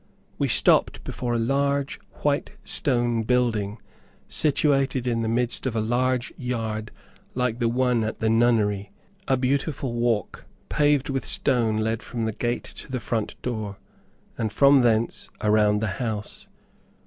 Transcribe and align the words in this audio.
We 0.39 0.47
stopped 0.47 1.03
before 1.03 1.35
a 1.35 1.37
large 1.37 1.99
white 2.23 2.53
stone 2.63 3.21
building, 3.21 3.79
situated 4.27 5.05
in 5.05 5.21
the 5.21 5.27
midst 5.27 5.67
of 5.67 5.75
a 5.75 5.79
large 5.79 6.33
yard 6.39 6.89
like 7.35 7.59
the 7.59 7.69
one 7.69 8.03
at 8.03 8.17
the 8.17 8.27
nunnery. 8.27 8.91
A 9.27 9.37
beautiful 9.37 9.93
walk 9.93 10.45
paved 10.69 11.09
with 11.09 11.23
stone, 11.27 11.77
led 11.77 12.01
from 12.01 12.25
the 12.25 12.31
gate 12.33 12.63
to 12.63 12.91
the 12.91 12.99
front 12.99 13.39
door, 13.43 13.77
and 14.39 14.51
from 14.51 14.81
thence, 14.81 15.29
around 15.39 15.81
the 15.81 15.85
house. 16.01 16.47